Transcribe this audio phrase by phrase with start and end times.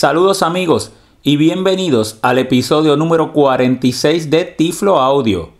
[0.00, 5.50] Saludos amigos y bienvenidos al episodio número 46 de Tiflo Audio,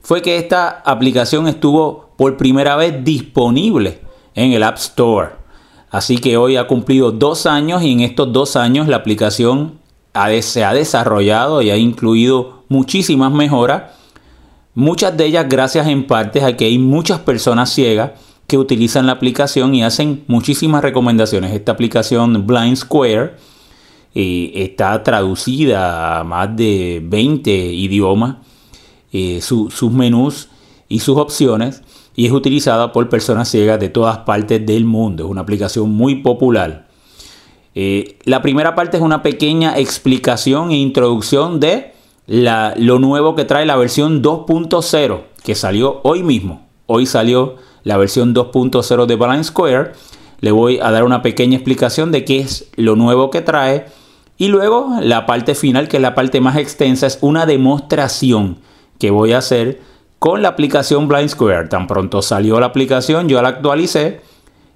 [0.00, 4.00] fue que esta aplicación estuvo por primera vez disponible
[4.34, 5.30] en el App Store.
[5.90, 9.80] Así que hoy ha cumplido dos años y en estos dos años la aplicación
[10.42, 13.92] se ha desarrollado y ha incluido muchísimas mejoras.
[14.74, 18.12] Muchas de ellas gracias en parte a que hay muchas personas ciegas
[18.46, 21.52] que utilizan la aplicación y hacen muchísimas recomendaciones.
[21.52, 23.34] Esta aplicación Blind Square
[24.14, 28.36] eh, está traducida a más de 20 idiomas
[29.12, 30.48] eh, sus menús
[30.88, 31.82] y sus opciones
[32.14, 35.24] y es utilizada por personas ciegas de todas partes del mundo.
[35.24, 36.91] Es una aplicación muy popular.
[37.74, 41.92] Eh, la primera parte es una pequeña explicación e introducción de
[42.26, 46.66] lo nuevo que trae la versión 2.0 que salió hoy mismo.
[46.86, 49.92] Hoy salió la versión 2.0 de Balance Square.
[50.40, 53.86] Le voy a dar una pequeña explicación de qué es lo nuevo que trae.
[54.38, 58.58] Y luego la parte final, que es la parte más extensa, es una demostración
[58.98, 59.80] que voy a hacer
[60.18, 61.68] con la aplicación Blind Square.
[61.68, 64.20] Tan pronto salió la aplicación, yo la actualicé,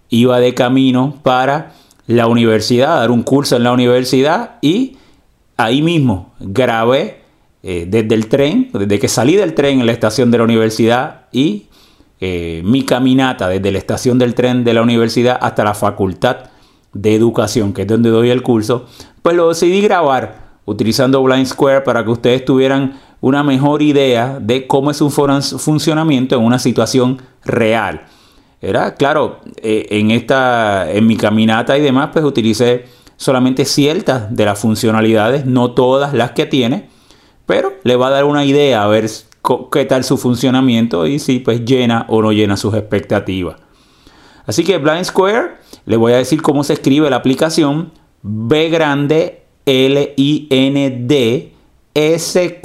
[0.09, 1.75] iba de camino para
[2.07, 4.97] la universidad, dar un curso en la universidad y
[5.57, 7.23] ahí mismo grabé
[7.63, 11.23] eh, desde el tren, desde que salí del tren en la estación de la universidad
[11.33, 11.67] y
[12.21, 16.51] eh, mi caminata desde la estación del tren de la universidad hasta la facultad
[16.93, 18.87] de educación, que es donde doy el curso,
[19.23, 24.67] pues lo decidí grabar utilizando Blind Square para que ustedes tuvieran una mejor idea de
[24.67, 28.03] cómo es un funcionamiento en una situación real.
[28.61, 32.87] Era claro, eh, en esta, en mi caminata y demás, pues utilicé
[33.17, 36.89] solamente ciertas de las funcionalidades, no todas las que tiene,
[37.45, 39.09] pero le va a dar una idea a ver
[39.71, 43.57] qué tal su funcionamiento y si pues llena o no llena sus expectativas.
[44.47, 45.57] Así que Blind Square,
[45.87, 47.93] le voy a decir cómo se escribe la aplicación
[48.23, 51.53] B grande L I N D
[51.97, 52.61] S-Q-U-A-R-E,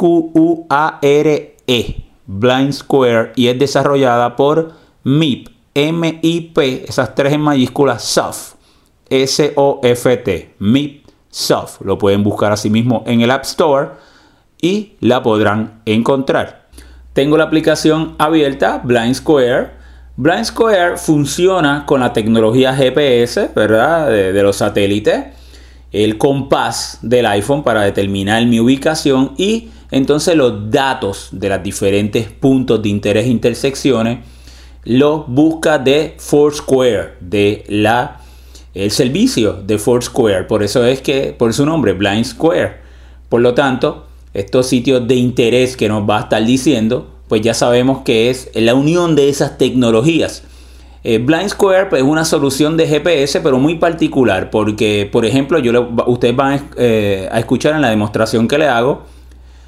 [2.28, 4.74] Blind Square, y es desarrollada por
[5.04, 8.54] MIP, M-I-P, esas tres en mayúsculas, Soft,
[9.10, 11.82] S-O-F-T, MIP Soft.
[11.82, 13.90] Lo pueden buscar así mismo en el App Store
[14.62, 16.68] y la podrán encontrar.
[17.14, 19.72] Tengo la aplicación abierta, Blind Square.
[20.18, 24.10] Blind Square funciona con la tecnología GPS, ¿verdad?
[24.10, 25.42] de los satélites
[25.92, 32.30] el compás del iPhone para determinar mi ubicación y entonces los datos de los diferentes
[32.30, 34.20] puntos de interés e intersecciones
[34.84, 38.22] los busca de Foursquare, de la
[38.74, 42.78] el servicio de Foursquare, por eso es que por su nombre Blind Square.
[43.28, 47.54] Por lo tanto, estos sitios de interés que nos va a estar diciendo, pues ya
[47.54, 50.44] sabemos que es la unión de esas tecnologías.
[51.04, 55.60] Eh, Blind Square pues, es una solución de GPS, pero muy particular, porque, por ejemplo,
[55.60, 59.04] yo ustedes van eh, a escuchar en la demostración que le hago.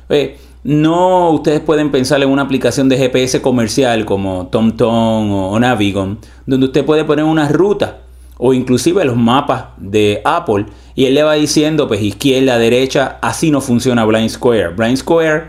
[0.09, 6.19] Eh, no, ustedes pueden pensar en una aplicación de GPS comercial como TomTom o, Navigon,
[6.45, 7.99] donde usted puede poner una ruta
[8.37, 10.65] o inclusive los mapas de Apple
[10.95, 14.69] y él le va diciendo pues izquierda, derecha, así no funciona Blind Square.
[14.69, 15.45] Blind Square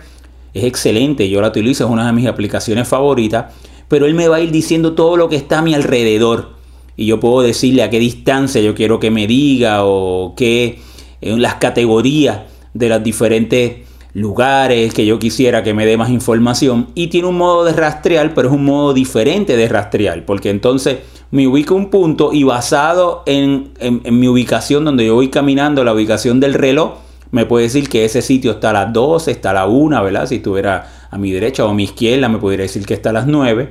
[0.52, 3.46] es excelente, yo la utilizo, es una de mis aplicaciones favoritas
[3.88, 6.54] pero él me va a ir diciendo todo lo que está a mi alrededor.
[6.96, 10.78] Y yo puedo decirle a qué distancia yo quiero que me diga o qué
[11.20, 12.40] en las categorías
[12.72, 13.83] de los diferentes
[14.14, 16.88] lugares que yo quisiera que me dé más información.
[16.94, 20.98] Y tiene un modo de rastrear, pero es un modo diferente de rastrear, porque entonces
[21.30, 25.92] me ubica un punto y basado en, en, mi ubicación donde yo voy caminando, la
[25.92, 26.94] ubicación del reloj,
[27.32, 30.26] me puede decir que ese sitio está a las 12, está a la 1, ¿verdad?
[30.26, 33.14] Si estuviera a mi derecha o a mi izquierda, me podría decir que está a
[33.14, 33.70] las 9.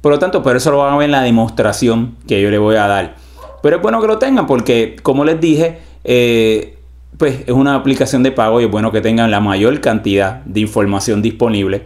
[0.00, 2.58] Por lo tanto, por eso lo van a ver en la demostración que yo le
[2.58, 3.14] voy a dar.
[3.62, 6.78] Pero es bueno que lo tengan porque, como les dije, eh,
[7.20, 10.60] pues es una aplicación de pago y es bueno que tengan la mayor cantidad de
[10.60, 11.84] información disponible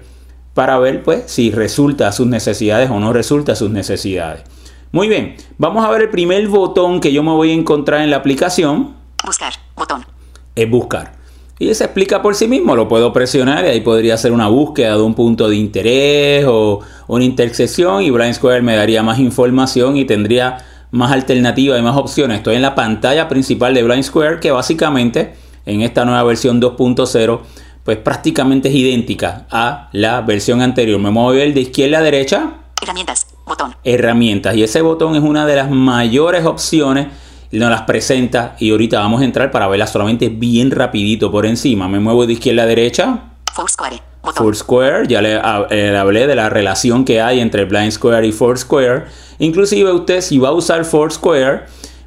[0.55, 4.45] para ver pues si resulta a sus necesidades o no resulta a sus necesidades.
[4.93, 8.11] Muy bien, vamos a ver el primer botón que yo me voy a encontrar en
[8.11, 8.95] la aplicación.
[9.27, 10.07] Buscar, botón.
[10.55, 11.15] Es buscar.
[11.59, 14.95] Y se explica por sí mismo, lo puedo presionar y ahí podría hacer una búsqueda
[14.95, 16.79] de un punto de interés o
[17.09, 20.59] una intersección y Blind Square me daría más información y tendría
[20.95, 22.39] más alternativas y más opciones.
[22.39, 25.35] Estoy en la pantalla principal de Blind Square que básicamente
[25.67, 27.41] en esta nueva versión 2.0
[27.83, 31.01] pues prácticamente es idéntica a la versión anterior.
[31.01, 32.55] Me muevo de izquierda a derecha.
[32.81, 33.75] Herramientas, botón.
[33.83, 34.55] Herramientas.
[34.55, 37.09] Y ese botón es una de las mayores opciones.
[37.51, 41.89] Nos las presenta y ahorita vamos a entrar para verla solamente bien rapidito por encima.
[41.89, 43.19] Me muevo de izquierda a derecha.
[43.53, 44.14] Foursquare.
[44.33, 45.35] Foursquare, ya le,
[45.71, 49.05] eh, hablé de la relación que hay entre Blind Square y Foursquare.
[49.39, 51.65] Inclusive usted si va a usar Foursquare,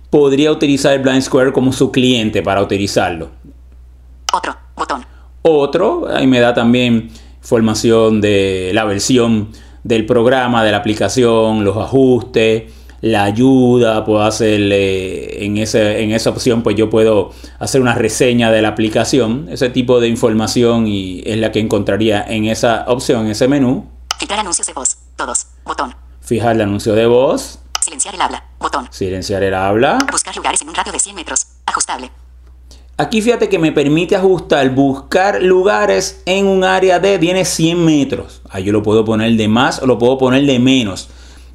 [0.09, 3.29] podría utilizar Blind Square como su cliente para utilizarlo.
[4.33, 5.05] Otro, botón.
[5.43, 7.09] Otro, ahí me da también
[7.39, 9.49] información de la versión
[9.83, 12.63] del programa, de la aplicación, los ajustes,
[13.01, 18.51] la ayuda, puedo hacer en, ese, en esa opción, pues yo puedo hacer una reseña
[18.51, 23.25] de la aplicación, ese tipo de información y es la que encontraría en esa opción,
[23.25, 23.87] en ese menú.
[24.17, 25.95] Fijar anuncios de voz, todos, botón.
[26.21, 27.59] Fijar el anuncio de voz.
[27.81, 28.87] Silenciar el habla, botón.
[28.91, 29.99] Silenciar el habla.
[30.11, 32.11] Buscar lugares en un radio de 100 metros, ajustable.
[32.99, 38.41] Aquí fíjate que me permite ajustar, buscar lugares en un área de, tiene 100 metros.
[38.49, 41.07] Ahí yo lo puedo poner de más o lo puedo poner de menos.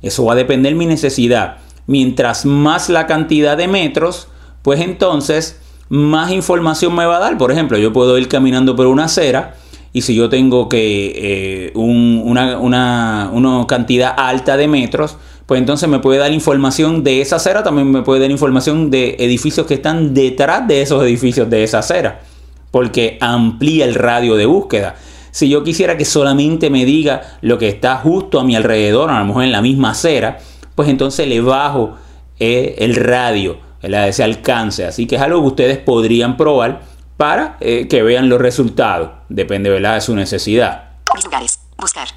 [0.02, 1.58] Eso va a depender de mi necesidad.
[1.86, 4.28] Mientras más la cantidad de metros,
[4.62, 7.38] pues entonces más información me va a dar.
[7.38, 9.54] Por ejemplo, yo puedo ir caminando por una acera
[9.92, 15.16] y si yo tengo que eh, una, una cantidad alta de metros,
[15.46, 19.16] pues entonces me puede dar información de esa acera, también me puede dar información de
[19.18, 22.22] edificios que están detrás de esos edificios de esa acera,
[22.70, 24.96] porque amplía el radio de búsqueda.
[25.32, 29.18] Si yo quisiera que solamente me diga lo que está justo a mi alrededor, a
[29.18, 30.38] lo mejor en la misma acera,
[30.74, 31.94] pues entonces le bajo
[32.38, 34.84] eh, el radio, ese alcance.
[34.84, 36.82] Así que es algo que ustedes podrían probar
[37.16, 39.10] para eh, que vean los resultados.
[39.30, 40.90] Depende de su necesidad.
[41.14, 42.08] Mis lugares, buscar.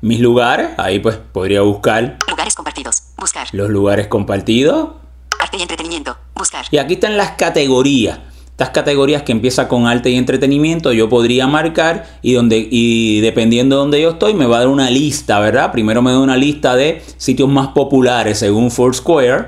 [0.00, 2.18] Mis lugares, ahí pues podría buscar.
[2.28, 3.46] Lugares compartidos, buscar.
[3.52, 4.90] Los lugares compartidos.
[5.38, 6.66] Arte y entretenimiento, buscar.
[6.72, 8.18] Y aquí están las categorías
[8.62, 13.74] estas categorías que empieza con arte y entretenimiento, yo podría marcar y, donde, y dependiendo
[13.74, 15.72] de donde yo estoy, me va a dar una lista, ¿verdad?
[15.72, 19.46] Primero me da una lista de sitios más populares según Foursquare.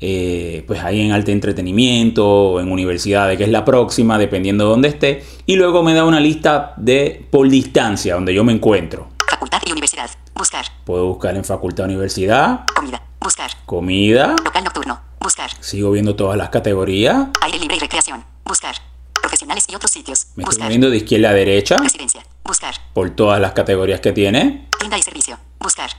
[0.00, 4.70] Eh, pues ahí en arte y entretenimiento, en universidades, que es la próxima, dependiendo de
[4.70, 5.24] dónde esté.
[5.44, 9.08] Y luego me da una lista de por distancia, donde yo me encuentro.
[9.28, 10.08] Facultad y universidad.
[10.34, 10.64] Buscar.
[10.86, 12.60] Puedo buscar en facultad universidad.
[12.74, 13.02] Comida.
[13.20, 13.50] Buscar.
[13.66, 14.36] Comida.
[14.42, 15.00] Local nocturno.
[15.20, 15.50] Buscar.
[15.60, 17.26] Sigo viendo todas las categorías.
[17.42, 18.24] Aire libre y recreación.
[18.48, 18.76] Buscar.
[19.20, 20.28] Profesionales y otros sitios.
[20.34, 21.76] Me estoy moviendo de izquierda a derecha.
[21.76, 22.24] Residencia.
[22.42, 22.74] Buscar.
[22.94, 24.66] Por todas las categorías que tiene.
[24.78, 25.38] Tienda y servicio.
[25.60, 25.90] Buscar.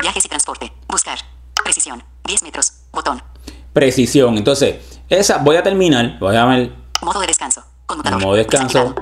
[0.00, 0.72] Viajes y transporte.
[0.88, 1.18] Buscar.
[1.62, 2.02] Precisión.
[2.24, 2.72] 10 metros.
[2.90, 3.22] Botón.
[3.74, 4.38] Precisión.
[4.38, 4.76] Entonces,
[5.10, 6.18] esa voy a terminar.
[6.18, 6.72] Voy a ver.
[7.02, 7.62] Modo de descanso.
[7.84, 8.22] Conmutador.
[8.22, 8.94] Modo de descanso.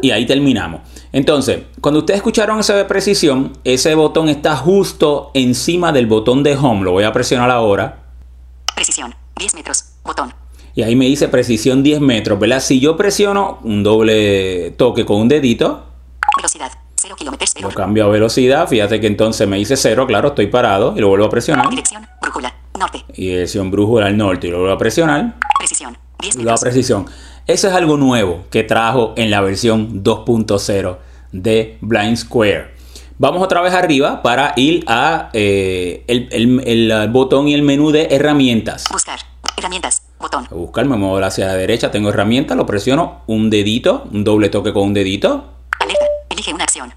[0.00, 0.82] Y ahí terminamos.
[1.10, 6.56] Entonces, cuando ustedes escucharon ese de precisión, ese botón está justo encima del botón de
[6.56, 6.84] home.
[6.84, 8.04] Lo voy a presionar ahora.
[8.76, 9.16] Precisión.
[9.36, 9.84] 10 metros.
[10.04, 10.32] Botón.
[10.74, 12.60] Y ahí me dice precisión 10 metros, ¿verdad?
[12.60, 15.84] Si yo presiono un doble toque con un dedito.
[16.36, 16.70] Velocidad.
[16.96, 17.54] 0 kilómetros.
[17.60, 18.68] Lo cambio a velocidad.
[18.68, 20.94] Fíjate que entonces me dice 0, claro, estoy parado.
[20.96, 21.68] Y lo vuelvo a presionar.
[21.68, 22.06] Dirección.
[22.20, 22.54] Brújula.
[22.78, 23.04] Norte.
[23.14, 24.48] Y dirección brújula al norte.
[24.48, 25.34] Y lo vuelvo a presionar.
[25.58, 25.96] Precisión.
[26.20, 26.60] 10 metros.
[26.60, 27.06] La precisión.
[27.46, 30.98] Eso es algo nuevo que trajo en la versión 2.0
[31.32, 32.74] de Blind Square.
[33.18, 36.28] Vamos otra vez arriba para ir a eh, el,
[36.64, 38.84] el botón y el menú de herramientas.
[38.90, 39.20] Buscar.
[39.56, 40.02] Herramientas.
[40.20, 40.46] Botón.
[40.50, 44.50] A buscar, me muevo hacia la derecha, tengo herramienta, lo presiono, un dedito, un doble
[44.50, 45.44] toque con un dedito.
[45.80, 46.92] Alerta, elige una acción.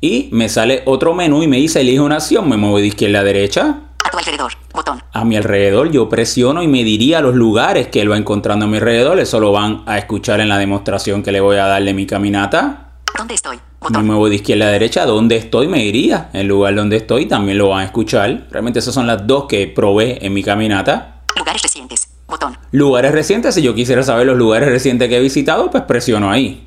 [0.00, 3.20] Y me sale otro menú y me dice elige una acción, me muevo de izquierda
[3.20, 3.80] a derecha.
[4.04, 5.02] A tu alrededor, botón.
[5.12, 8.68] A mi alrededor yo presiono y me diría los lugares que él va encontrando a
[8.68, 11.82] mi alrededor, eso lo van a escuchar en la demostración que le voy a dar
[11.82, 12.92] de mi caminata.
[13.18, 13.58] ¿Dónde estoy?
[13.90, 15.66] Me muevo de izquierda a derecha, ¿dónde estoy?
[15.66, 16.30] Me diría.
[16.32, 18.46] El lugar donde estoy también lo van a escuchar.
[18.50, 21.22] Realmente esas son las dos que probé en mi caminata.
[21.36, 22.09] Lugares recientes.
[22.30, 22.56] Botón.
[22.70, 26.66] Lugares recientes, si yo quisiera saber los lugares recientes que he visitado, pues presiono ahí.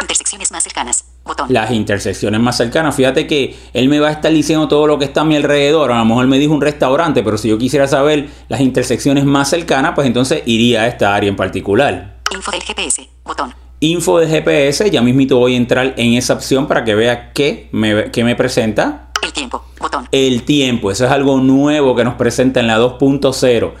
[0.00, 1.04] Intersecciones más cercanas.
[1.24, 1.46] Botón.
[1.50, 2.96] Las intersecciones más cercanas.
[2.96, 5.92] Fíjate que él me va a estar diciendo todo lo que está a mi alrededor.
[5.92, 9.50] A lo mejor me dijo un restaurante, pero si yo quisiera saber las intersecciones más
[9.50, 12.16] cercanas, pues entonces iría a esta área en particular.
[12.32, 13.08] Info del GPS.
[13.24, 13.54] Botón.
[13.80, 17.68] Info de GPS, ya mismito voy a entrar en esa opción para que vea qué
[17.72, 19.10] me, qué me presenta.
[19.22, 19.64] El tiempo.
[19.78, 20.08] Botón.
[20.10, 23.72] El tiempo, eso es algo nuevo que nos presenta en la 2.0.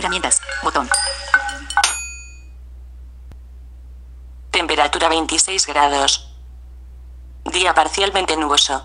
[0.00, 0.40] Herramientas.
[0.64, 0.88] Botón.
[4.50, 6.34] Temperatura 26 grados.
[7.52, 8.82] Día parcialmente nuboso.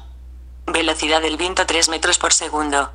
[0.68, 2.90] Velocidad del viento 3 metros por segundo.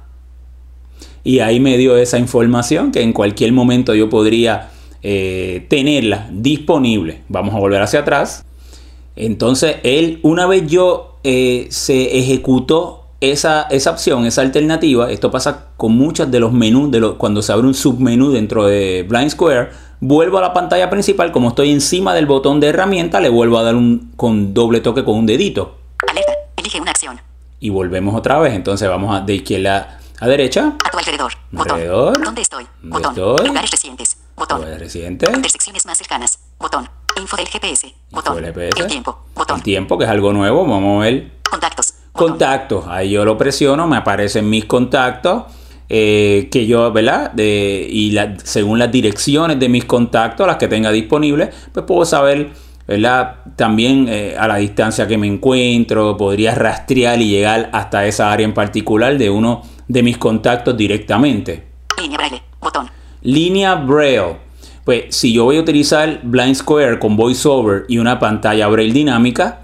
[1.25, 4.71] Y ahí me dio esa información que en cualquier momento yo podría
[5.03, 7.23] eh, tenerla disponible.
[7.29, 8.45] Vamos a volver hacia atrás.
[9.17, 15.67] Entonces, él, una vez yo eh, se ejecutó esa, esa opción, esa alternativa, esto pasa
[15.77, 19.31] con muchos de los menús, de los, cuando se abre un submenú dentro de Blind
[19.31, 23.59] Square, vuelvo a la pantalla principal, como estoy encima del botón de herramienta, le vuelvo
[23.59, 25.77] a dar un con doble toque con un dedito.
[26.09, 26.33] Alerta.
[26.57, 27.21] Elige una acción.
[27.61, 28.55] Y volvemos otra vez.
[28.55, 30.75] Entonces vamos a, de izquierda a derecha.
[30.85, 31.33] A tu alrededor.
[31.51, 31.73] Botón.
[31.73, 32.25] Alrededor.
[32.25, 32.67] ¿Dónde estoy?
[32.83, 33.11] ¿Dónde Botón.
[33.13, 33.47] estoy?
[33.49, 34.17] Lugares recientes.
[34.35, 34.59] Botón.
[34.59, 35.29] Lugares recientes.
[35.29, 36.39] Intersecciones más cercanas.
[36.59, 36.89] Botón.
[37.21, 37.95] Info del GPS.
[38.11, 38.37] Botón.
[38.37, 38.81] del GPS.
[38.81, 39.19] El tiempo.
[39.35, 39.57] Botón.
[39.57, 40.67] El tiempo, que es algo nuevo.
[40.67, 41.33] Vamos a ver.
[41.51, 41.95] Contactos.
[42.13, 42.85] Contactos.
[42.89, 45.45] Ahí yo lo presiono, me aparecen mis contactos.
[45.93, 47.33] eh, que yo, ¿verdad?
[47.33, 52.05] De- y la- según las direcciones de mis contactos, las que tenga disponibles, pues puedo
[52.05, 52.51] saber,
[52.87, 53.39] ¿verdad?
[53.57, 58.45] También eh, a la distancia que me encuentro, podría rastrear y llegar hasta esa área
[58.45, 61.65] en particular de uno de mis contactos directamente.
[62.01, 62.43] Línea braille.
[62.61, 62.89] Botón.
[63.23, 64.37] Línea Braille.
[64.85, 69.63] Pues si yo voy a utilizar Blind Square con VoiceOver y una pantalla Braille dinámica,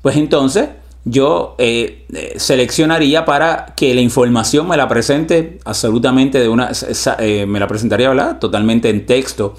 [0.00, 0.68] pues entonces
[1.08, 6.72] yo eh, eh, seleccionaría para que la información me la presente absolutamente de una,
[7.20, 8.40] eh, me la presentaría, ¿verdad?
[8.40, 9.54] Totalmente en texto,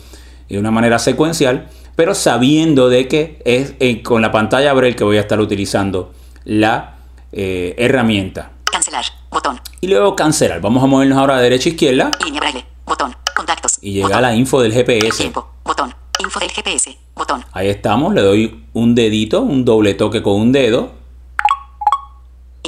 [0.50, 5.06] de una manera secuencial, pero sabiendo de que es eh, con la pantalla Braille que
[5.06, 6.14] voy a estar utilizando
[6.44, 6.96] la
[7.32, 8.52] herramienta.
[8.70, 9.06] Cancelar.
[9.32, 9.60] Botón.
[9.80, 10.60] Y luego cancelar.
[10.60, 12.66] Vamos a movernos ahora a derecha e izquierda Línea braille.
[12.86, 13.16] Botón.
[13.36, 13.78] Contactos.
[13.82, 14.22] y llega Botón.
[14.22, 15.18] la info del El GPS.
[15.18, 15.48] tiempo.
[15.64, 15.94] Botón.
[16.20, 16.98] Info del GPS.
[17.16, 17.46] Botón.
[17.54, 20.97] Ahí estamos, le doy un dedito, un doble toque con un dedo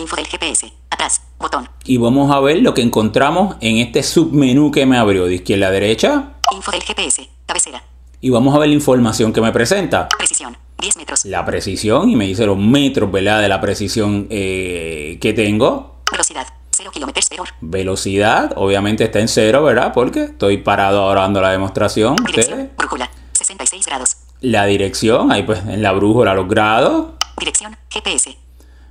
[0.10, 0.74] Info del GPS.
[0.89, 1.22] Atrás.
[1.38, 1.70] Botón.
[1.86, 5.68] y vamos a ver lo que encontramos en este submenú que me abrió de izquierda
[5.68, 7.30] a derecha Info del GPS.
[7.46, 7.84] Cabecera.
[8.20, 10.10] y vamos a ver la información que me presenta.
[10.10, 10.58] Precisión.
[10.80, 11.25] 10 metros.
[11.25, 13.39] La precisión y me dice los metros, ¿verdad?
[13.39, 16.01] De la precisión eh, que tengo.
[16.12, 16.48] Velocidad.
[16.72, 17.56] 0 kilómetros por hora.
[17.62, 19.94] Velocidad, obviamente está en cero, ¿verdad?
[19.94, 22.16] Porque estoy parado ahora dando la demostración.
[22.25, 22.72] Dirección.
[22.75, 23.12] Brújula.
[23.34, 24.18] 66 grados.
[24.42, 27.10] La dirección, ahí pues en la brújula los grados.
[27.38, 27.78] Dirección.
[27.92, 28.38] GPS.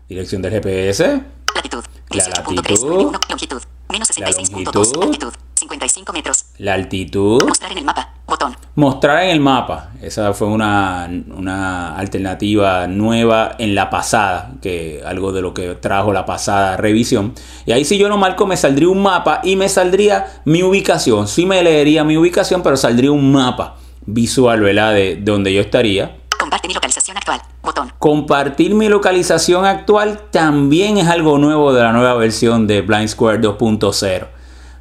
[0.08, 1.20] Dirección del GPS.
[1.54, 1.84] Latitud.
[2.10, 2.54] La 18.3.
[2.56, 3.16] latitud.
[3.28, 3.62] Longitud.
[3.90, 4.96] Menos 66.2.
[4.96, 5.02] longitud.
[5.02, 5.32] Altitud.
[5.54, 6.44] 55 metros.
[6.56, 7.44] La altitud.
[7.46, 8.14] Mostrar en el mapa.
[8.26, 8.56] Botón.
[8.74, 9.90] Mostrar en el mapa.
[10.00, 16.10] Esa fue una, una alternativa nueva en la pasada, que algo de lo que trajo
[16.14, 17.34] la pasada revisión.
[17.66, 21.28] Y ahí si yo no marco me saldría un mapa y me saldría mi ubicación.
[21.28, 24.94] Sí me leería mi ubicación, pero saldría un mapa visual, ¿verdad?
[24.94, 26.16] De, de donde yo estaría.
[26.48, 27.42] Comparte mi localización actual.
[27.62, 27.92] Botón.
[27.98, 33.42] Compartir mi localización actual también es algo nuevo de la nueva versión de Blind Square
[33.42, 34.28] 2.0.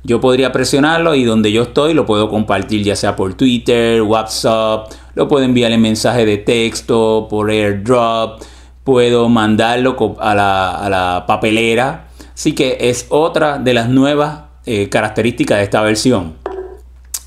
[0.06, 4.94] Yo podría presionarlo y donde yo estoy lo puedo compartir ya sea por Twitter, WhatsApp,
[5.14, 8.42] lo puedo enviar en mensaje de texto, por AirDrop,
[8.86, 12.08] puedo mandarlo a la, a la papelera.
[12.34, 16.36] Así que es otra de las nuevas eh, características de esta versión.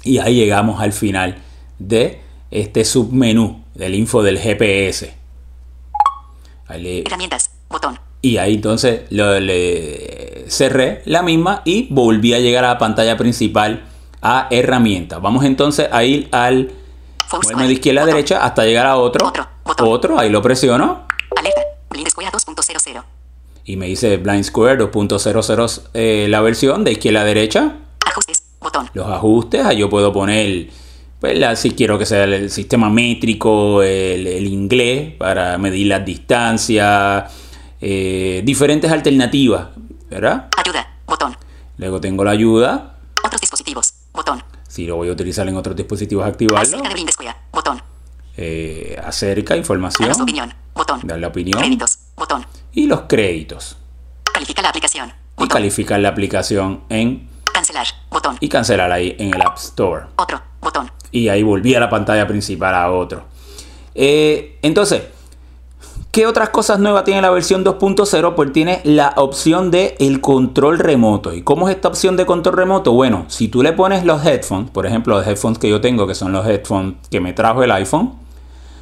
[0.02, 1.36] Y ahí llegamos al final
[1.78, 5.14] de este submenú del info del GPS.
[6.68, 7.50] Ahí le- Herramientas.
[7.68, 7.98] Botón.
[8.22, 13.16] y ahí entonces lo- le cerré la misma y volví a llegar a la pantalla
[13.16, 13.84] principal
[14.20, 15.22] a herramientas.
[15.22, 16.70] Vamos entonces a ir al
[17.44, 18.16] bueno, de izquierda a Botón.
[18.16, 19.26] derecha hasta llegar a otro.
[19.26, 19.88] Otro, botón.
[19.88, 21.06] Otro, ahí lo presiono.
[21.36, 21.62] Alerta.
[21.88, 23.02] Blind Square 2.00.
[23.64, 27.76] Y me dice Blind Square 2.00 eh, la versión de izquierda a derecha.
[28.04, 28.42] Ajustes.
[28.60, 28.90] Botón.
[28.92, 29.64] los ajustes.
[29.64, 30.68] Ahí yo puedo poner,
[31.20, 37.30] pues, si quiero que sea el sistema métrico, el, el inglés para medir las distancias,
[37.80, 39.68] eh, diferentes alternativas,
[40.08, 40.48] ¿verdad?
[40.56, 40.86] Ayuda.
[41.06, 41.36] Botón.
[41.78, 42.96] Luego tengo la ayuda.
[43.24, 43.92] Otros dispositivos.
[44.12, 44.42] Botón.
[44.68, 46.78] Si lo voy a utilizar en otros dispositivos, activarlo.
[46.78, 47.36] Acerca de Square.
[47.52, 47.82] Botón.
[48.36, 50.54] Eh, acerca información, opinión.
[50.74, 51.00] Botón.
[51.04, 51.98] dar la opinión Créditos.
[52.16, 52.46] Botón.
[52.72, 53.76] y los créditos.
[54.32, 55.08] Califica la aplicación.
[55.08, 55.48] Y Botón.
[55.48, 57.86] calificar la aplicación en Cancelar.
[58.10, 58.36] Botón.
[58.40, 60.06] y cancelar ahí en el App Store.
[60.16, 60.40] Otro.
[61.12, 63.24] Y ahí volví a la pantalla principal a otro.
[63.94, 65.02] Eh, entonces,
[66.10, 68.34] ¿Qué otras cosas nuevas tiene la versión 2.0?
[68.34, 71.32] Pues tiene la opción de el control remoto.
[71.32, 72.90] ¿Y cómo es esta opción de control remoto?
[72.90, 76.16] Bueno, si tú le pones los headphones, por ejemplo, los headphones que yo tengo, que
[76.16, 78.14] son los headphones que me trajo el iPhone,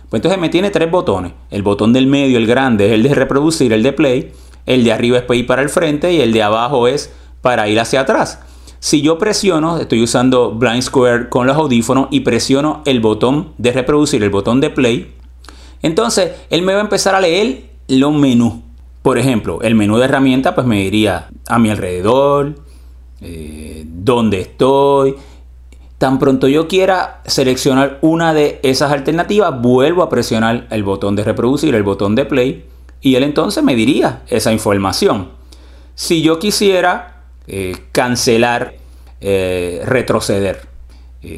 [0.08, 1.32] pues entonces me tiene tres botones.
[1.50, 4.32] El botón del medio, el grande, es el de reproducir, el de play.
[4.64, 7.68] El de arriba es para ir para el frente y el de abajo es para
[7.68, 8.40] ir hacia atrás.
[8.80, 13.72] Si yo presiono, estoy usando Blind Square con los audífonos y presiono el botón de
[13.72, 15.18] reproducir, el botón de play,
[15.82, 18.54] entonces, él me va a empezar a leer los menús.
[19.02, 22.56] Por ejemplo, el menú de herramientas, pues me diría a mi alrededor,
[23.20, 25.14] eh, dónde estoy.
[25.98, 31.24] Tan pronto yo quiera seleccionar una de esas alternativas, vuelvo a presionar el botón de
[31.24, 32.64] reproducir, el botón de play,
[33.00, 35.30] y él entonces me diría esa información.
[35.94, 37.17] Si yo quisiera
[37.48, 38.74] eh, cancelar,
[39.20, 40.68] eh, retroceder,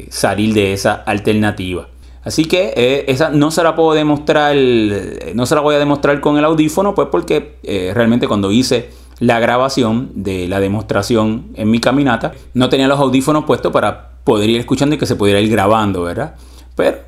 [0.09, 1.87] salir de esa alternativa.
[2.23, 5.79] Así que eh, esa no se la puedo demostrar, eh, no se la voy a
[5.79, 8.89] demostrar con el audífono, pues porque eh, realmente cuando hice
[9.19, 14.49] la grabación de la demostración en mi caminata, no tenía los audífonos puestos para poder
[14.49, 16.35] ir escuchando y que se pudiera ir grabando, ¿verdad?
[16.75, 16.99] Pero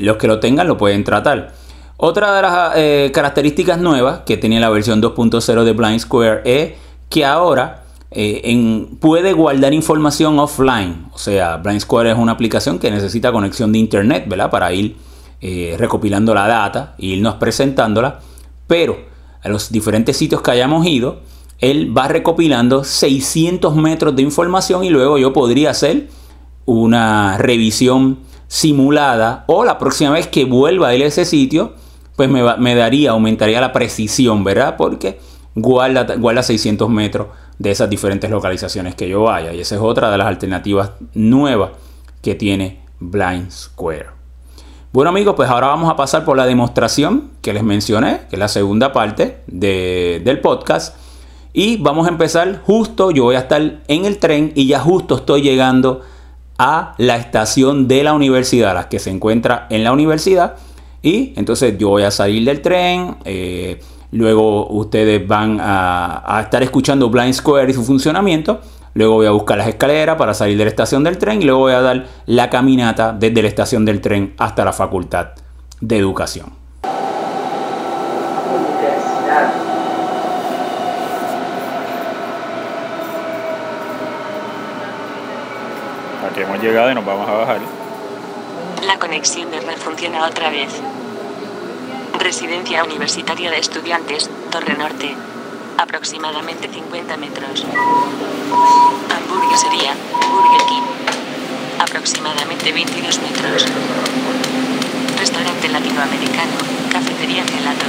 [0.00, 1.52] los que lo tengan lo pueden tratar.
[1.96, 6.72] Otra de las características nuevas que tenía la versión 2.0 de Blind Square es
[7.08, 7.81] que ahora
[8.14, 11.06] eh, puede guardar información offline.
[11.12, 14.50] O sea, Blind Square es una aplicación que necesita conexión de internet, ¿verdad?
[14.50, 14.96] Para ir
[15.40, 18.20] eh, recopilando la data e irnos presentándola.
[18.66, 18.98] Pero
[19.42, 21.20] a los diferentes sitios que hayamos ido,
[21.58, 26.08] él va recopilando 600 metros de información y luego yo podría hacer
[26.64, 31.74] una revisión simulada o la próxima vez que vuelva a ir a ese sitio,
[32.16, 34.76] pues me, me daría, aumentaría la precisión, ¿verdad?
[34.76, 35.18] Porque
[35.54, 37.28] guarda, guarda 600 metros
[37.62, 39.52] de esas diferentes localizaciones que yo vaya.
[39.52, 41.70] Y esa es otra de las alternativas nuevas
[42.20, 44.06] que tiene Blind Square.
[44.92, 48.38] Bueno amigos, pues ahora vamos a pasar por la demostración que les mencioné, que es
[48.40, 50.96] la segunda parte del podcast.
[51.52, 55.14] Y vamos a empezar justo, yo voy a estar en el tren y ya justo
[55.14, 56.00] estoy llegando
[56.58, 60.56] a la estación de la universidad, la que se encuentra en la universidad.
[61.00, 63.80] Y entonces yo voy a salir del tren, eh,
[64.12, 68.60] Luego ustedes van a, estar escuchando Blind Square y su funcionamiento.
[68.94, 71.60] Luego voy a buscar las escaleras para salir de la estación del tren y luego
[71.60, 75.28] voy a dar la caminata desde la estación del tren hasta la Facultad
[75.80, 76.52] de Educación.
[86.30, 87.58] Aquí hemos llegado y nos vamos a bajar.
[88.86, 90.82] La conexión de red funciona otra vez.
[92.22, 95.16] Residencia Universitaria de Estudiantes, Torre Norte.
[95.76, 97.66] Aproximadamente 50 metros.
[99.10, 99.92] Hamburguesería,
[100.30, 100.86] Burger King.
[101.80, 103.66] Aproximadamente 22 metros.
[105.18, 106.58] Restaurante latinoamericano,
[106.92, 107.86] cafetería gelato.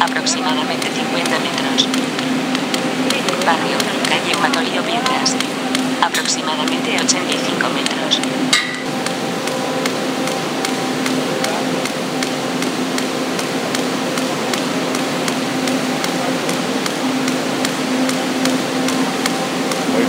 [0.00, 1.88] Aproximadamente 50 metros.
[3.44, 3.76] Barrio,
[4.08, 5.36] calle Huacolío Piedras.
[6.00, 8.20] Aproximadamente 85 metros.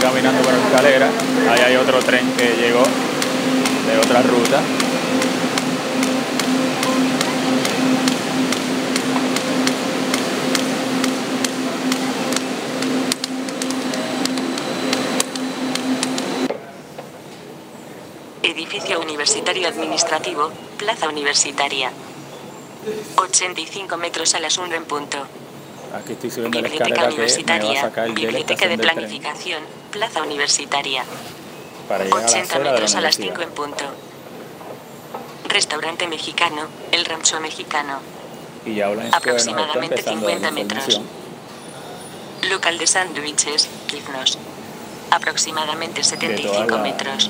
[0.06, 1.10] Caminando por la escalera.
[1.50, 4.62] Ahí hay otro tren que llegó de otra ruta.
[18.44, 21.92] Edificio Universitario Administrativo, Plaza Universitaria.
[23.16, 25.18] 85 metros a las 1 en punto.
[25.96, 28.68] Aquí estoy subiendo la Biblioteca escalera que me va a Universitaria, sacar de la Biblioteca
[28.68, 29.64] de Planificación,
[29.96, 31.06] Plaza Universitaria.
[31.88, 33.48] para llegar a la 80 acera de la metros a las 5 universidad.
[33.48, 33.86] en punto.
[35.48, 38.00] Restaurante mexicano, El Rancho Mexicano.
[38.66, 41.02] Y ya Aproximadamente empezando a dar 50 metros.
[42.50, 44.38] Local de sándwiches, Quiznos.
[45.12, 47.30] Aproximadamente 75 la- metros.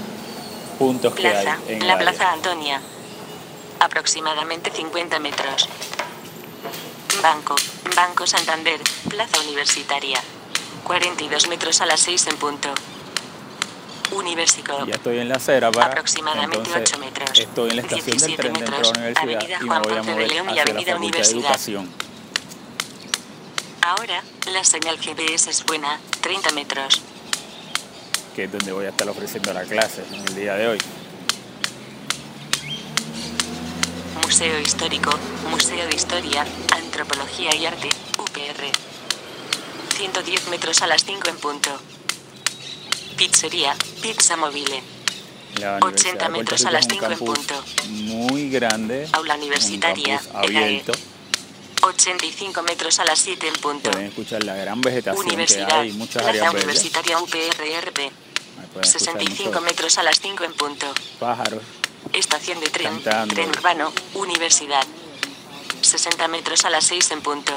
[0.79, 1.99] Puntos que hay Plaza, en la.
[1.99, 2.81] Plaza Antonia.
[3.79, 5.69] Aproximadamente 50 metros.
[7.21, 7.55] Banco,
[7.95, 10.19] Banco Santander, Plaza Universitaria.
[10.85, 12.69] 42 metros a las 6 en punto.
[14.11, 14.87] Universicop.
[14.87, 15.87] Ya estoy en la acera para.
[15.87, 17.39] Aproximadamente entonces, 8 metros.
[17.39, 18.93] Estoy en la estación del 17 tren dentro de metros.
[18.93, 20.71] la universidad Avenida y me Juan voy a Ponce de mover León y hacia la
[20.71, 21.39] Avenida de Universidad.
[21.41, 21.89] Educación.
[23.81, 27.01] Ahora, la señal GPS es buena, 30 metros.
[28.35, 30.77] que es donde voy a estar ofreciendo la clase en el día de hoy.
[34.21, 35.11] Museo Histórico,
[35.49, 38.94] Museo de Historia, Antropología y Arte, UPR.
[39.95, 41.69] 110 metros a las 5 en punto.
[43.15, 44.83] Pizzería, Pizza Mobile.
[45.61, 47.63] La 80 Universidad de Puerto metros a las es un 5 en punto.
[47.89, 49.07] Muy grande.
[49.13, 50.91] Aula un universitaria, campus abierto.
[51.81, 53.91] 85 metros a las 7 en punto.
[53.91, 55.79] Pueden escuchar la gran vegetación que Universidad.
[55.79, 56.63] hay, muchas Plaza áreas verdes.
[56.65, 58.11] Universitaria escuchar
[58.81, 60.93] 65 muchos metros a las 5 en punto.
[61.19, 61.61] pájaros.
[62.11, 62.91] Estación de tren.
[62.95, 63.33] Cantando.
[63.33, 63.93] Tren urbano.
[64.13, 64.85] Universidad.
[65.81, 67.53] 60 metros a las 6 en punto.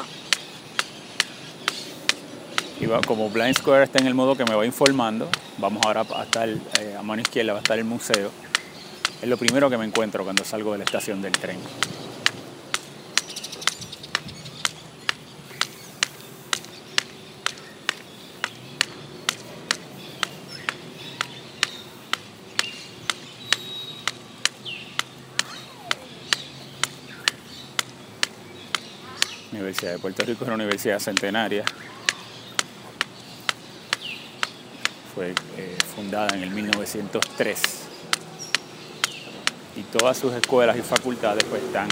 [2.80, 6.22] Y como Blind Square está en el modo que me va informando, vamos ahora a
[6.22, 8.30] estar eh, a mano izquierda, va a estar el museo.
[9.20, 11.58] Es lo primero que me encuentro cuando salgo de la estación del tren.
[29.50, 31.64] Universidad de Puerto Rico es una universidad centenaria.
[35.14, 37.60] Fue eh, fundada en el 1903.
[39.76, 41.88] Y todas sus escuelas y facultades pues están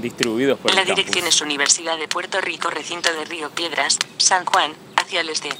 [0.00, 1.04] distribuidos por La el campus.
[1.04, 5.50] dirección es Universidad de Puerto Rico, recinto de Río Piedras, San Juan, hacia el este.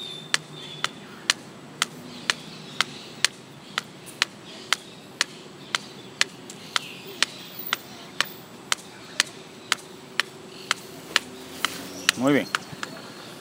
[12.17, 12.49] Muy bien.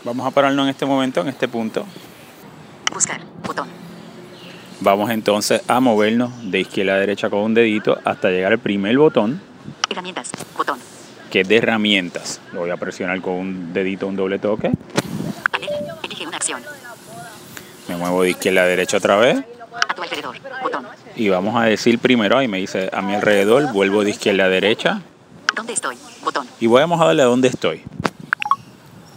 [0.03, 1.87] Vamos a pararnos en este momento, en este punto.
[4.81, 8.97] Vamos entonces a movernos de izquierda a derecha con un dedito hasta llegar al primer
[8.97, 9.39] botón,
[9.89, 10.31] Herramientas.
[10.57, 10.79] Botón.
[11.29, 12.41] que es de herramientas.
[12.51, 14.71] Lo voy a presionar con un dedito, un doble toque.
[16.03, 16.61] Elige una acción.
[17.87, 19.43] Me muevo de izquierda a derecha otra vez.
[19.87, 20.35] A tu alrededor.
[20.63, 20.87] Botón.
[21.15, 24.49] Y vamos a decir primero, ahí me dice a mi alrededor, vuelvo de izquierda a
[24.49, 25.01] derecha.
[25.55, 25.95] ¿Dónde estoy?
[26.23, 26.47] Botón.
[26.59, 27.83] Y vamos a darle a dónde estoy.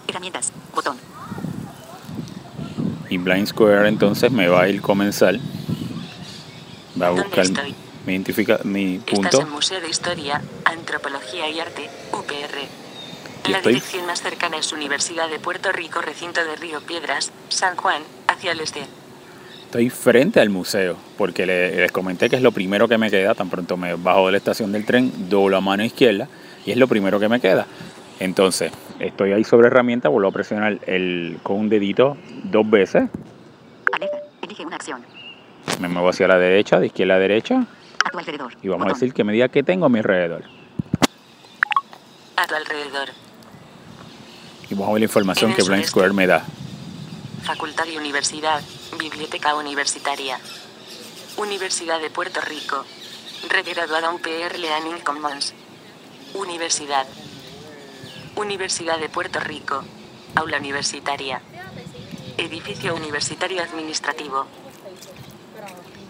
[0.08, 0.52] Herramientas.
[0.74, 0.98] Botón.
[3.14, 5.36] Y Blind Square entonces me va a ir comenzar.
[7.00, 7.46] Va a ¿Dónde buscar
[8.06, 9.40] mi, identifica, mi Estás punto.
[9.42, 13.48] en Museo de Historia, Antropología y Arte, UPR.
[13.52, 17.76] La estoy- dirección más cercana es Universidad de Puerto Rico, recinto de Río Piedras, San
[17.76, 18.80] Juan, hacia el este.
[19.66, 23.36] Estoy frente al museo, porque le- les comenté que es lo primero que me queda.
[23.36, 26.26] Tan pronto me bajo de la estación del tren, doblo a mano izquierda
[26.66, 27.66] y es lo primero que me queda.
[28.20, 33.08] Entonces, estoy ahí sobre herramienta, vuelvo a presionar el, con un dedito dos veces.
[33.92, 34.18] Alerta.
[34.42, 35.04] Elige una acción.
[35.80, 37.66] Me muevo hacia la derecha, de izquierda a derecha,
[38.04, 38.52] A tu alrededor.
[38.62, 40.44] y vamos a decir que me diga qué tengo a mi alrededor.
[42.36, 43.08] A tu alrededor.
[44.70, 45.84] Y vamos a ver la información que Blind.
[45.84, 46.44] Square me da.
[47.42, 48.62] Facultad y Universidad,
[48.98, 50.38] Biblioteca Universitaria.
[51.36, 52.84] Universidad de Puerto Rico.
[53.50, 55.52] Regraduada UPR Learning Commons.
[56.34, 57.06] Universidad.
[58.36, 59.84] Universidad de Puerto Rico.
[60.34, 61.40] Aula Universitaria.
[62.36, 64.46] Edificio Universitario Administrativo.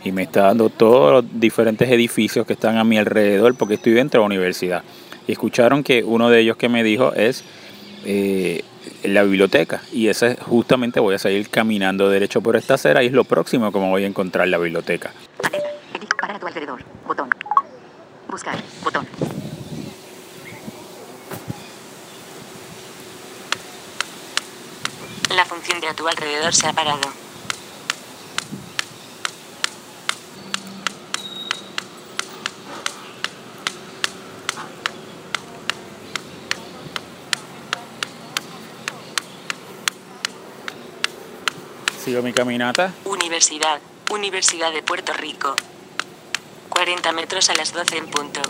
[0.02, 3.92] Y me está dando todos los diferentes edificios que están a mi alrededor porque estoy
[3.92, 4.82] dentro de la universidad.
[5.26, 7.44] Y escucharon que uno de ellos que me dijo es
[8.04, 8.62] eh,
[9.02, 9.82] la biblioteca.
[9.92, 13.70] Y ese justamente voy a seguir caminando derecho por esta acera y es lo próximo
[13.72, 15.12] que me voy a encontrar la biblioteca.
[16.20, 16.82] Para a tu alrededor.
[17.06, 17.28] Botón.
[18.28, 18.56] Buscar.
[18.82, 19.06] Botón.
[25.34, 27.00] La función de a tu alrededor se ha parado.
[42.04, 42.92] Sigo mi caminata.
[43.04, 43.80] Universidad.
[44.10, 45.56] Universidad de Puerto Rico.
[46.68, 48.40] 40 metros a las 12 en punto.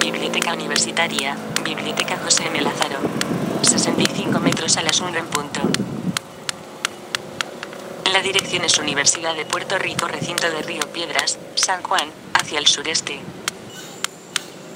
[0.00, 1.36] Biblioteca Universitaria.
[1.62, 2.62] Biblioteca José M.
[2.62, 3.27] Lázaro.
[3.62, 5.60] 65 metros a las 1 en punto.
[8.12, 12.66] La dirección es Universidad de Puerto Rico, recinto de Río Piedras, San Juan, hacia el
[12.66, 13.20] sureste.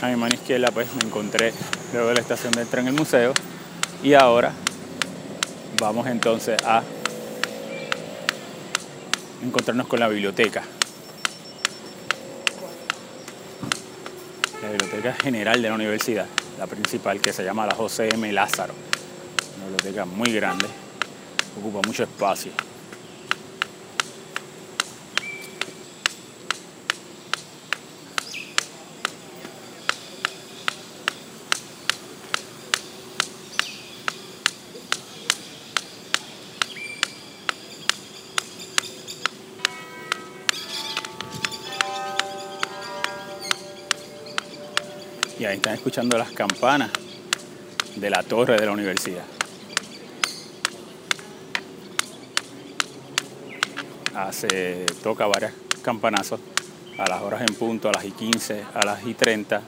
[0.03, 1.53] A mi mano izquierda pues me encontré
[1.93, 3.33] luego de la estación del tren el museo.
[4.03, 4.53] Y ahora
[5.81, 6.83] vamos entonces a
[9.43, 10.63] encontrarnos con la biblioteca.
[14.63, 16.27] La biblioteca general de la universidad,
[16.63, 18.33] la principal que se llama la José M.
[18.33, 18.73] Lázaro.
[19.57, 20.69] Una biblioteca muy grande,
[21.59, 22.53] ocupa mucho espacio.
[45.53, 46.91] Ahí están escuchando las campanas
[47.97, 49.25] de la torre de la universidad.
[54.15, 56.41] Hace, toca varias campanazos
[56.97, 59.63] a las horas en punto, a las y 15, a las y 30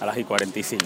[0.00, 0.84] a las y 45.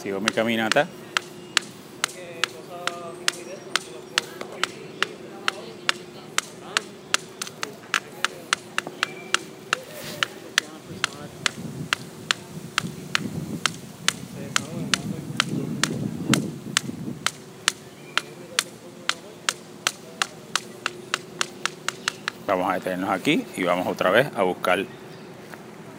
[0.00, 0.86] Sigo mi caminata.
[22.46, 24.84] Vamos a detenernos aquí y vamos otra vez a buscar,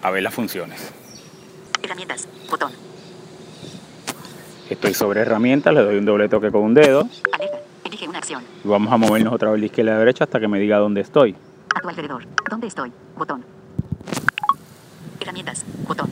[0.02, 0.92] a ver las funciones.
[1.82, 2.28] Herramientas.
[2.50, 2.72] Botón.
[4.70, 7.60] Estoy sobre herramientas, le doy un doble toque con un dedo Alerta.
[7.84, 8.44] Elige una acción.
[8.64, 11.02] y vamos a movernos otra vez de izquierda a derecha hasta que me diga dónde
[11.02, 11.36] estoy.
[11.76, 12.26] A tu alrededor.
[12.50, 12.92] ¿Dónde estoy?
[13.16, 13.46] Botón.
[15.22, 15.66] Herramientas.
[15.88, 16.10] Botón.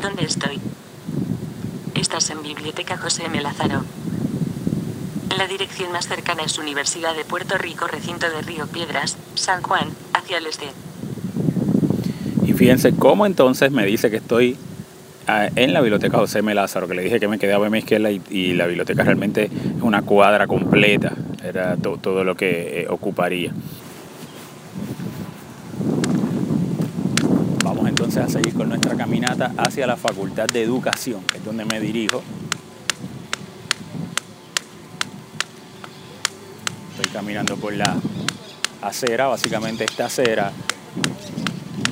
[0.00, 0.60] ¿Dónde estoy?
[1.94, 3.40] Estás en Biblioteca José M.
[3.42, 3.82] Lázaro.
[5.36, 9.88] La dirección más cercana es Universidad de Puerto Rico, recinto de Río Piedras, San Juan,
[10.12, 10.66] hacia el este.
[12.44, 14.56] Y fíjense cómo entonces me dice que estoy
[15.26, 16.54] ah, en la biblioteca José M.
[16.54, 19.82] Lázaro, que le dije que me quedaba a mi izquierda y, la biblioteca realmente es
[19.82, 21.12] una cuadra completa,
[21.44, 23.52] era to- todo lo que eh, ocuparía.
[27.64, 31.64] Vamos entonces a seguir con nuestra caminata hacia la Facultad de Educación, que es donde
[31.64, 32.22] me dirijo.
[37.28, 37.94] Caminando por la
[38.80, 40.50] acera, básicamente esta acera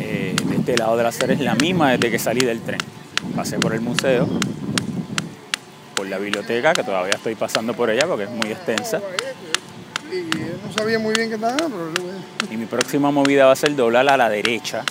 [0.01, 2.79] eh, de este lado de la acera es la misma desde que salí del tren.
[3.35, 4.27] Pasé por el museo,
[5.95, 9.03] por la biblioteca, que todavía estoy pasando por ella porque es muy extensa.
[10.11, 10.23] Y
[10.67, 11.93] no sabía muy bien qué estaba, pero.
[12.51, 14.85] Y mi próxima movida va a ser doblar a la derecha.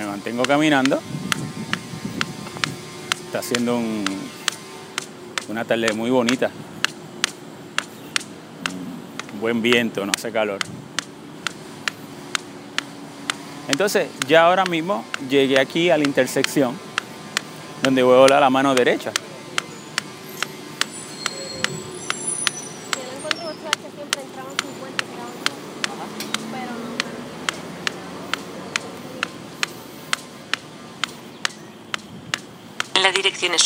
[0.00, 1.00] Me mantengo caminando.
[3.28, 4.06] Está haciendo un-
[5.50, 6.50] una tarde muy bonita.
[9.38, 10.58] Buen viento, no hace calor.
[13.68, 16.74] Entonces, ya ahora mismo llegué aquí a la intersección
[17.82, 19.12] donde voy a doblar la mano derecha.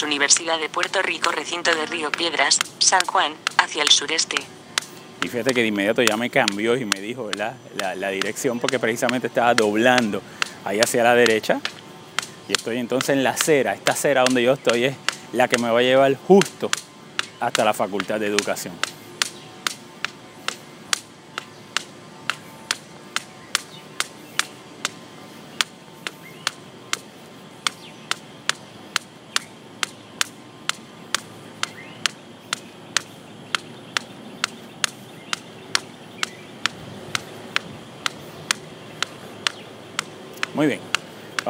[0.00, 4.36] Universidad de Puerto Rico, recinto de Río Piedras, San Juan, hacia el sureste.
[5.22, 7.30] Y fíjate que de inmediato ya me cambió y me dijo.
[7.36, 7.54] La,
[7.94, 10.22] la dirección porque precisamente estaba doblando
[10.64, 11.60] ahí hacia la derecha.
[12.48, 13.74] Y estoy entonces en la acera.
[13.74, 14.96] Esta acera donde yo estoy es
[15.32, 16.70] la que me va a llevar justo
[17.40, 18.74] hasta la Facultad de Educación.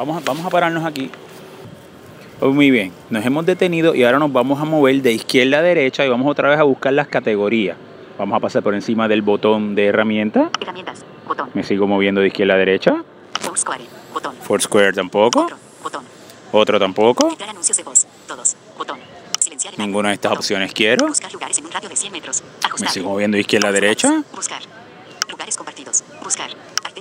[0.05, 1.09] Vamos a, vamos a pararnos aquí.
[2.41, 2.91] Oh, Muy bien.
[3.09, 6.29] Nos hemos detenido y ahora nos vamos a mover de izquierda a derecha y vamos
[6.29, 7.77] otra vez a buscar las categorías.
[8.17, 10.49] Vamos a pasar por encima del botón de herramienta.
[10.59, 11.05] Herramientas.
[11.25, 11.51] Botón.
[11.53, 13.01] Me sigo moviendo de izquierda a derecha.
[13.39, 13.85] Foursquare.
[14.13, 14.35] Botón.
[14.41, 15.43] Foursquare tampoco.
[15.45, 15.57] Otro.
[15.81, 16.03] Botón.
[16.51, 17.29] Otro tampoco.
[17.29, 18.05] Filtrar anuncios de voz.
[18.27, 18.57] Todos.
[18.77, 18.99] Botón.
[19.39, 20.39] Silenciar en Ninguna de estas Botón.
[20.39, 21.07] opciones quiero.
[21.07, 22.43] Buscar lugares en un radio de 100 metros.
[22.61, 22.89] Ajustar.
[22.89, 24.21] Me sigo moviendo de izquierda a derecha.
[24.35, 24.61] Buscar.
[25.29, 26.03] Lugares compartidos.
[26.21, 26.49] Buscar.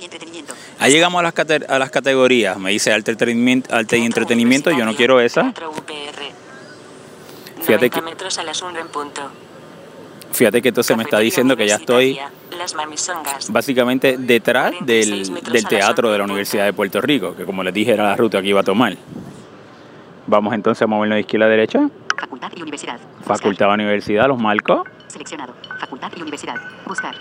[0.03, 0.53] Y entretenimiento.
[0.81, 2.59] Ahí llegamos a las, cate- a las categorías.
[2.59, 4.71] Me dice arte, entretenimiento, arte y entretenimiento.
[4.73, 5.53] Yo no quiero esa.
[7.63, 9.23] Fíjate 90 que- metros a las 1 en punto.
[10.33, 12.19] Fíjate que entonces me está diciendo que ya estoy
[13.51, 16.25] básicamente detrás 46 del, del teatro de la.
[16.25, 18.97] Universidad de Puerto Rico, que como les dije era la ruta que iba a tomar.
[20.27, 21.89] Vamos entonces a movernos de izquierda a derecha.
[22.19, 22.99] Facultad y universidad.
[23.27, 24.83] Facultad o universidad, los marcos.
[25.09, 25.55] Seleccionado.
[25.79, 26.57] Facultad y universidad.
[26.87, 27.15] Buscar.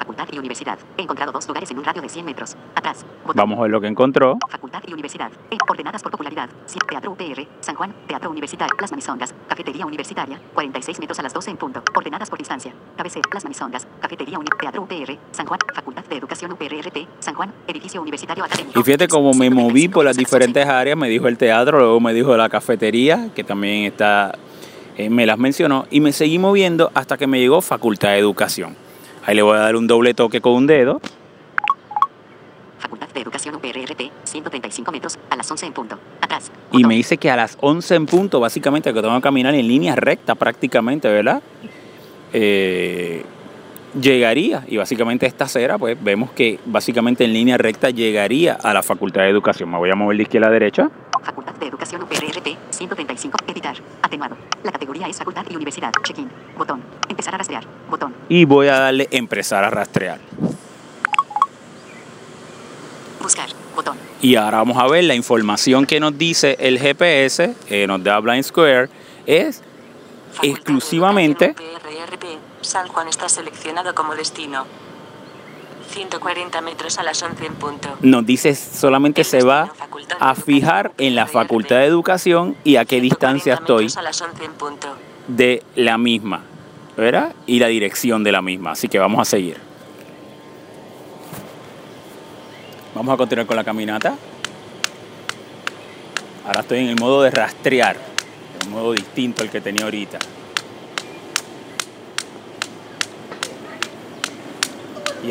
[0.00, 0.78] Facultad y universidad.
[0.96, 2.56] He encontrado dos lugares en un radio de 100 metros.
[2.74, 3.04] Atrás.
[3.22, 3.36] Botón.
[3.36, 4.38] Vamos a ver lo que encontró.
[4.48, 5.30] Facultad y universidad.
[5.50, 5.58] E.
[5.68, 6.48] Ordenadas por popularidad.
[6.64, 7.46] Sí, Teatro UPR.
[7.60, 7.94] San Juan.
[8.06, 8.74] Teatro Universitario.
[8.80, 9.34] Las Mamisongas.
[9.46, 10.40] Cafetería Universitaria.
[10.54, 11.82] 46 metros a las 12 en punto.
[11.94, 12.72] Ordenadas por distancia.
[12.96, 13.28] Cabecera.
[13.34, 13.86] Las Mamisongas.
[14.00, 15.18] Cafetería Uni Teatro UPR.
[15.32, 15.60] San Juan.
[15.74, 17.06] Facultad de Educación UPRRT.
[17.18, 17.52] San Juan.
[17.66, 18.80] Edificio Universitario Académico.
[18.80, 20.96] Y fíjate cómo me moví por las 195 diferentes áreas.
[20.96, 24.38] Me dijo el teatro, luego me dijo la cafetería, que también está,
[24.96, 25.84] eh, me las mencionó.
[25.90, 28.79] Y me seguí moviendo hasta que me llegó Facultad de Educación.
[29.26, 31.00] Ahí le voy a dar un doble toque con un dedo.
[32.78, 34.10] Facultad de Educación UPRRT.
[34.24, 35.98] 135 metros a las 11 en punto.
[36.20, 36.50] Atrás.
[36.72, 39.66] Y me dice que a las 11 en punto, básicamente, que tengo que caminar en
[39.68, 41.42] línea recta prácticamente, ¿verdad?
[42.32, 43.24] Eh,
[43.98, 48.82] llegaría, y básicamente esta acera, pues vemos que básicamente en línea recta llegaría a la
[48.82, 49.70] Facultad de Educación.
[49.70, 50.90] Me voy a mover de izquierda a derecha.
[51.22, 53.38] Facultad de Educación UPRRT 135.
[53.46, 53.76] Editar.
[54.02, 54.36] Atenuado.
[54.64, 55.92] La categoría es Facultad y Universidad.
[56.02, 56.30] Check-in.
[56.56, 56.82] Botón.
[57.08, 57.64] Empezar a rastrear.
[57.88, 58.14] Botón.
[58.28, 60.18] Y voy a darle empezar a rastrear.
[63.22, 63.48] Buscar.
[63.74, 63.96] Botón.
[64.22, 68.18] Y ahora vamos a ver la información que nos dice el GPS, eh, nos da
[68.20, 68.88] Blind Square,
[69.26, 69.62] es
[70.32, 72.24] Facultad de exclusivamente UPRRP,
[72.60, 74.66] San Juan está seleccionado como destino.
[75.90, 77.96] 140 metros a las 11 en punto.
[78.00, 79.72] nos dice solamente se va
[80.20, 84.02] a fijar en la Facultad de Educación y a qué 140 distancia estoy metros a
[84.02, 84.88] las 11 en punto.
[85.26, 86.42] de la misma,
[86.96, 87.34] ¿verdad?
[87.46, 88.72] Y la dirección de la misma.
[88.72, 89.56] Así que vamos a seguir.
[92.94, 94.14] Vamos a continuar con la caminata.
[96.46, 97.96] Ahora estoy en el modo de rastrear,
[98.66, 100.18] un modo distinto al que tenía ahorita.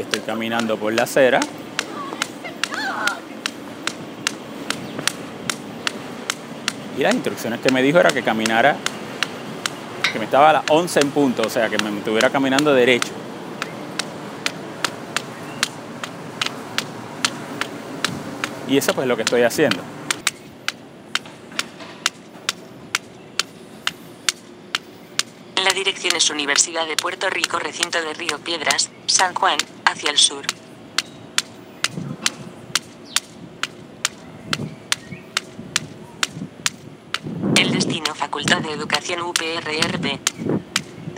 [0.01, 1.39] Estoy caminando por la acera.
[6.97, 8.75] Y las instrucciones que me dijo era que caminara
[10.11, 13.11] que me estaba a las 11 en punto, o sea, que me estuviera caminando derecho.
[18.67, 19.81] Y eso pues es lo que estoy haciendo.
[25.63, 26.15] La dirección
[26.85, 30.45] de Puerto Rico, recinto de Río Piedras, San Juan, hacia el sur.
[37.55, 40.19] El destino Facultad de Educación UPRRP.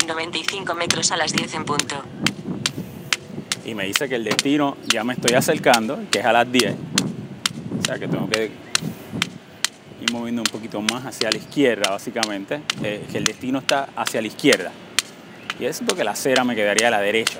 [0.07, 2.03] 95 metros a las 10 en punto.
[3.63, 6.73] Y me dice que el destino ya me estoy acercando, que es a las 10.
[7.79, 8.51] O sea que tengo que
[10.01, 12.61] ir moviendo un poquito más hacia la izquierda, básicamente.
[12.83, 14.71] eh, que el destino está hacia la izquierda.
[15.61, 17.37] Y es porque la acera me quedaría a la derecha.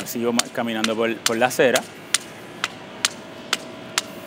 [0.00, 1.82] Me sigo caminando por, por la acera.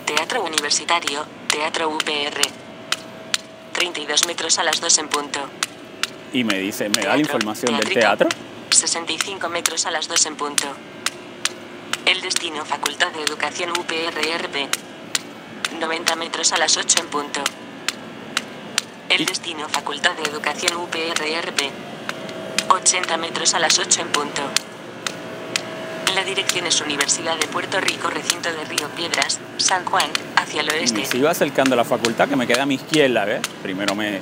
[0.06, 2.40] Teatro Universitario, Teatro UPR.
[3.74, 5.40] 32 metros a las 2 en punto.
[6.34, 8.30] Y me dice, me da la información del teatro.
[8.70, 10.68] 65 metros a las 2 en punto.
[12.06, 14.70] El destino Facultad de Educación UPRRP.
[15.80, 17.44] 90 metros a las 8 en punto.
[19.14, 21.70] El destino Facultad de Educación UPRRP.
[22.68, 24.42] 80 metros a las 8 en punto.
[26.16, 30.68] La dirección es Universidad de Puerto Rico, recinto de Río Piedras, San Juan, hacia el
[30.68, 31.06] Me oeste.
[31.06, 33.42] sigo acercando la facultad que me queda a mi izquierda, ¿ves?
[33.62, 34.20] Primero me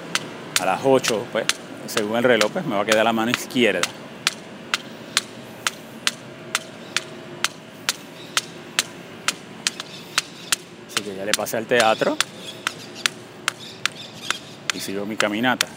[0.60, 1.45] a las 8, pues,
[1.88, 3.88] según el reloj, pues me va a quedar la mano izquierda.
[10.89, 12.17] Así que ya le pasé al teatro
[14.74, 15.68] y sigo mi caminata.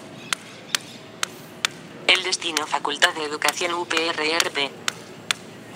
[2.07, 4.71] El destino Facultad de Educación UPRRP.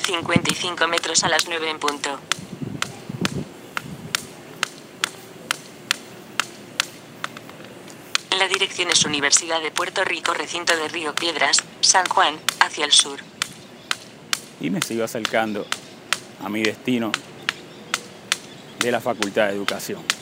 [0.05, 2.19] 55 metros a las 9 en punto.
[8.39, 12.93] La dirección es Universidad de Puerto Rico, recinto de Río Piedras, San Juan, hacia el
[12.93, 13.19] sur.
[14.61, 15.67] Y me sigo acercando
[16.45, 17.11] a mi destino
[18.79, 20.18] de la Facultad de Educación.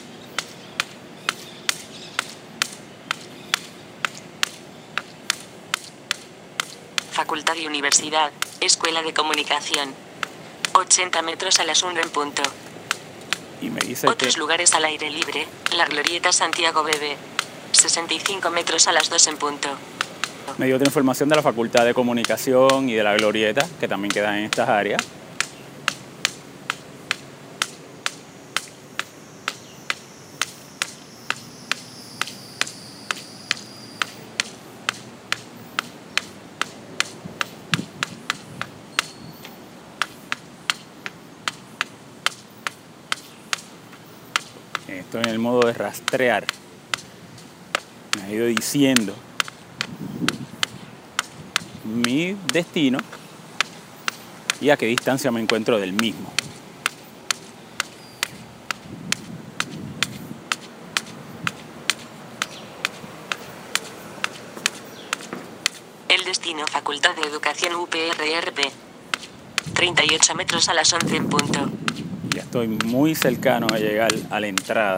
[7.26, 9.92] Facultad y Universidad, Escuela de Comunicación.
[10.74, 12.40] 80 metros a las 1 en punto.
[13.60, 17.16] Y me dice que Otros lugares al aire libre, la Glorieta Santiago Bebé.
[17.72, 19.68] 65 metros a las 2 en punto.
[20.56, 24.12] me dio otra información de la Facultad de Comunicación y de la Glorieta, que también
[24.12, 25.02] quedan en estas áreas.
[45.16, 46.44] Estoy en el modo de rastrear.
[48.18, 49.14] Me ha ido diciendo
[51.84, 52.98] mi destino
[54.60, 56.30] y a qué distancia me encuentro del mismo.
[66.10, 68.70] El destino Facultad de Educación UPRRP.
[69.72, 71.70] 38 metros a las 11 en punto.
[72.56, 74.96] Estoy muy cercano a llegar a la entrada.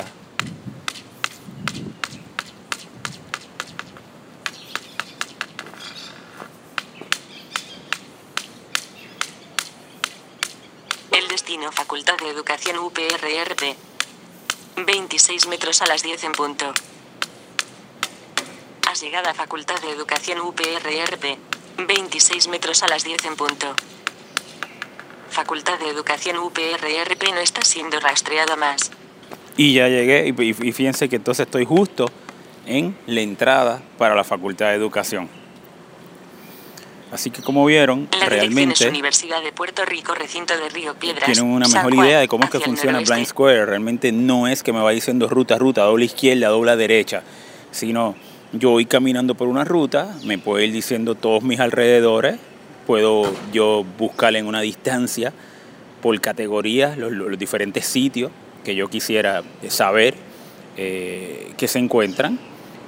[11.10, 13.74] El destino Facultad de Educación UPRRP.
[14.86, 16.72] 26 metros a las 10 en punto.
[18.88, 21.38] Has llegado a Facultad de Educación UPRRP.
[21.88, 23.74] 26 metros a las 10 en punto.
[25.38, 28.90] Facultad de Educación UPRRP no está siendo rastreada más.
[29.56, 32.06] Y ya llegué, y, y fíjense que entonces estoy justo
[32.66, 35.28] en la entrada para la Facultad de Educación.
[37.12, 40.94] Así que como vieron, La dirección es realmente Universidad de Puerto Rico, recinto de Río
[40.94, 41.26] Piedras.
[41.26, 42.98] tienen una San mejor Juan, idea de cómo es que funciona.
[42.98, 43.64] Blind Square.
[43.64, 47.22] Realmente no es que me va diciendo ruta, ruta, doble izquierda, doble derecha,
[47.70, 48.16] sino
[48.52, 52.40] yo voy caminando por una ruta, me puede ir diciendo todos mis alrededores,
[52.88, 55.34] puedo yo buscar en una distancia
[56.00, 58.32] por categorías los, los diferentes sitios
[58.64, 60.14] que yo quisiera saber
[60.78, 62.38] eh, que se encuentran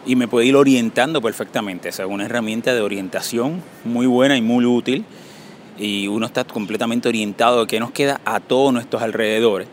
[0.06, 1.90] y me puede ir orientando perfectamente.
[1.90, 5.04] O sea, una herramienta de orientación muy buena y muy útil
[5.78, 9.68] y uno está completamente orientado de qué nos queda a todos nuestros alrededores.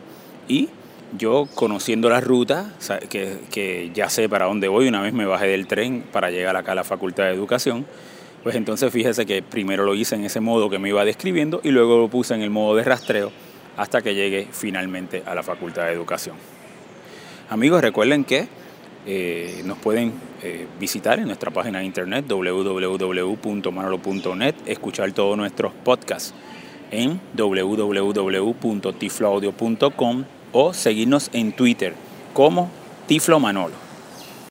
[0.50, 0.68] Y
[1.18, 2.74] yo conociendo la ruta,
[3.10, 6.58] que, que ya sé para dónde voy, una vez me bajé del tren para llegar
[6.58, 7.86] acá a la Facultad de Educación,
[8.44, 11.72] pues entonces fíjese que primero lo hice en ese modo que me iba describiendo y
[11.72, 13.32] luego lo puse en el modo de rastreo
[13.78, 16.36] hasta que llegue finalmente a la Facultad de Educación.
[17.50, 18.50] Amigos, recuerden que
[19.06, 20.12] eh, nos pueden
[20.44, 26.34] eh, visitar en nuestra página de internet www.manolo.net, escuchar todos nuestros podcasts
[26.92, 31.94] en www.tifloaudio.com o seguirnos en Twitter
[32.34, 32.70] como
[33.08, 33.87] Tiflo Manolo.